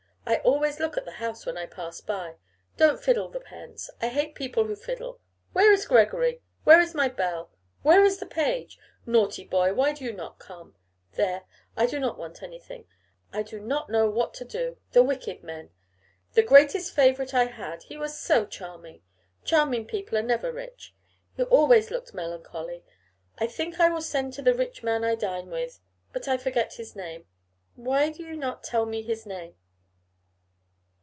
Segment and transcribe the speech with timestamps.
[0.23, 2.35] I always look at the house when I pass by.
[2.77, 5.19] Don't fiddle the pens; I hate people who fiddle.
[5.51, 6.41] Where is Gregory?
[6.63, 8.77] where is my bell' Where is the page?
[9.05, 9.73] Naughty boy!
[9.73, 10.75] why do not you come?
[11.13, 11.43] There,
[11.75, 12.85] I do not want anything;
[13.33, 14.77] I do not know what to do.
[14.93, 15.71] The wicked men!
[16.33, 19.01] The greatest favourite I had: he was so charming!
[19.43, 20.95] Charming people are never rich;
[21.35, 22.85] he always looked melancholy.
[23.37, 25.81] I think I will send to the rich man I dine with;
[26.13, 27.25] but I forget his name.
[27.75, 29.55] Why do not you tell me his name?